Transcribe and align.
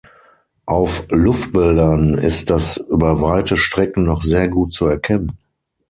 Auf 0.65 1.03
Luftbildern 1.09 2.15
ist 2.15 2.49
das 2.49 2.77
über 2.77 3.21
weite 3.21 3.55
Strecken 3.55 4.03
noch 4.03 4.23
sehr 4.23 4.47
gut 4.47 4.73
zu 4.73 4.87
erkennen. 4.87 5.37